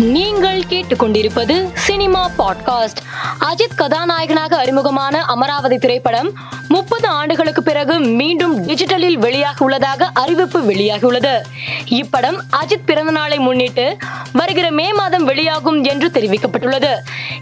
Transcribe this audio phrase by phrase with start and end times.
[0.00, 3.00] நீங்கள் கேட்டுக்கொண்டிருப்பது cinema podcast.
[3.40, 6.32] Ajith கதாநாயகனாக அறிமுகமான அமராவதி திரைப்படம்
[6.68, 11.34] முப்பது ஆண்டுகளுக்கு பிறகு மீண்டும் டிஜிட்டலில் வெளியாக உள்ளதாக அறிவிப்பு வெளியாகியுள்ளது
[11.84, 13.96] இப்படம் அஜித் பிறந்த நாளை முன்னிட்டு
[14.32, 16.92] வருகிற மே மாதம் வெளியாகும் என்று தெரிவிக்கப்பட்டுள்ளது.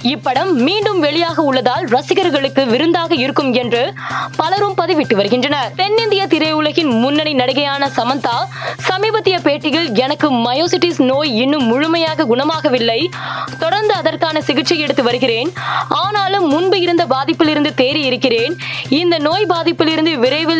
[0.02, 3.92] இப்படம் மீண்டும் வெளியாக உள்ளதால் ரசிகர்களுக்கு விருந்தாக இருக்கும் என்று
[4.36, 5.74] பலரும் பதிவிட்டு வருகின்றனர்.
[5.74, 8.36] தென்னிந்திய திரையுலகின் முன்னணி நடிகையான சமந்தா
[8.88, 13.08] சமீபத்திய பேட்டியில் எனக்கு மயோசிட்டிஸ் நோய் இன்னும் முழுமையாக குணமாகவில்லை.
[13.58, 15.52] தொடர்ந்து அதற்கான சிகிச்சை எடுத்து வருகிறேன்.
[15.88, 18.56] ஆனாலும் முன்பு இருந்த பாதிப்பிலிருந்து தேறி இருக்கிறேன்
[18.88, 20.57] இந்த நோய் பாதிப்பிலிருந்து விரைவில்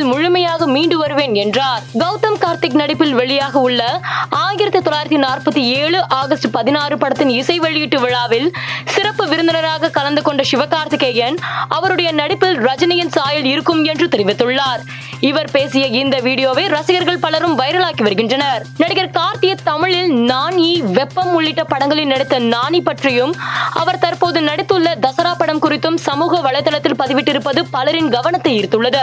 [1.09, 1.83] வருவேன் என்றார்.
[1.99, 8.49] கௌதம் கார்த்திக் நடிப்பில் வெளியாக உள்ள ஆயிரத்தி தொள்ளாயிரத்தி நாற்பத்தி ஏழு ஆகஸ்ட் பதினாறு படத்தின் இசை வெளியீட்டு விழாவில்
[8.85, 11.37] சிறப்பு விருந்தினராக கலந்து கொண்ட சிவகார்த்திகேயன்
[11.69, 14.83] அவருடைய நடிப்பில் ரஜினியின் சாயல் இருக்கும் என்று தெரிவித்துள்ளார்.
[15.21, 18.63] இவர் பேசிய இந்த வீடியோவை ரசிகர்கள் பலரும் வைரலாக்கி வருகின்றனர்.
[18.77, 23.35] நடிகர் கார்த்திய தமிழில் நானி வெப்பம் உள்ளிட்ட படங்களில் நடித்த நானி பற்றியும்
[23.75, 29.03] அவர் தற்போது நடித்துள்ள தசரா படம் குறித்தும் சமூக வலைதளத்தில் பதிவிட்டிருப்பது பலரின் கவனத்தை ஈர்த்துள்ளது.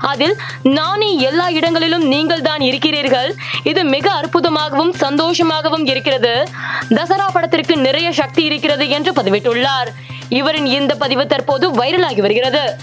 [0.00, 3.34] அதில் நானே எல்லா இடங்களிலும் நீங்கள் தான் இருக்கிறீர்கள்.
[3.62, 6.48] இது மிக அற்புதமாகவும் சந்தோஷமாகவும் இருக்கிறது.
[6.88, 9.90] தசரா படத்திற்கு நிறைய சக்தி இருக்கிறது என்று பதிவிட்டுள்ளார்.
[10.28, 12.76] இவரின் இந்த பதிவு தற்போது வைரலாகி வருகிறது.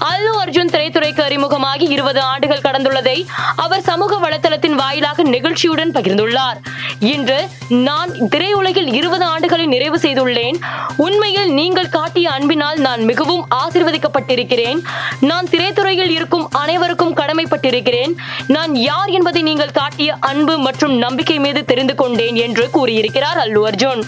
[0.00, 6.58] அல்லு அர்ஜுன் திரைத்துறைக்கு அறிமுகமாகி இருபது ஆண்டுகள் கடந்துள்ளதை அவர் சமூக வலைதளத்தின் வாயிலாக நிகழ்ச்சியுடன் பகிர்ந்துள்ளார்.
[7.00, 10.56] இன்று நான் திரையுலகில் இருபது ஆண்டுகளை நிறைவு செய்துள்ளேன்.
[10.96, 14.80] உண்மையில் நீங்கள் காட்டிய அன்பினால் நான் மிகவும் ஆசிர்வதிக்கப்பட்டிருக்கிறேன்.
[15.20, 18.14] நான் திரைத்துறையில் இருக்கும் அனைவருக்கும் கடமைப்பட்டிருக்கிறேன்.
[18.46, 24.02] நான் யார் என்பதை நீங்கள் காட்டிய அன்பு மற்றும் நம்பிக்கை மீது தெரிந்து கொண்டேன் என்று கூறியிருக்கிறார் அல்லு அர்ஜுன்.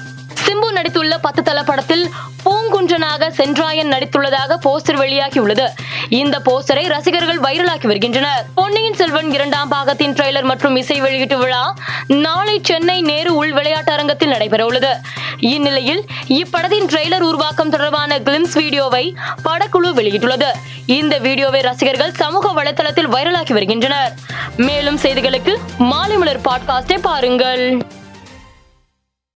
[0.45, 2.11] சிம்பு நடித்துள்ள பத்து தல படத்தில்
[2.45, 5.67] பூங்குன்றனாக சென்றாயன் நடித்துள்ளதாக போஸ்டர் வெளியாகியுள்ளது.
[6.09, 8.45] இந்த போஸ்டரை ரசிகர்கள் வைரலாக்கி வருகின்றனர்.
[8.55, 11.75] பொன்னியின் செல்வன் இரண்டாம் பாகத்தின் ட்ரெய்லர் மற்றும் இசை வெளியீட்டு விழா
[12.07, 14.97] நாளை சென்னை நேரு உள் விளையாட்டு அரங்கத்தில் நடைபெற உள்ளது
[15.41, 20.51] இந்நிலையில் இப்படத்தின் ட்ரெய்லர் உருவாக்கம் தொடர்பான கிளிம்ஸ் வீடியோவை படக்குழு வெளியிட்டுள்ளது.
[20.87, 24.15] இந்த வீடியோவை ரசிகர்கள் சமூக வலைதளத்தில் வைரலாக்கி வருகின்றனர்.
[24.57, 27.83] மேலும் செய்திகளுக்கு மாலை மலர் பாட்காஸ்டை பாருங்கள்.